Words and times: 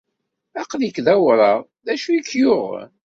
Aql-ik 0.61 0.97
d 1.05 1.07
awraɣ. 1.13 1.59
D 1.85 1.87
acu 1.93 2.07
ay 2.09 2.21
k-yuɣen? 2.29 2.91